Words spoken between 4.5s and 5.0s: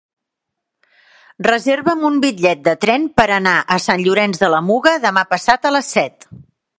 la Muga